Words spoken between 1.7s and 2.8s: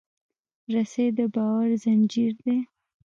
زنجیر دی.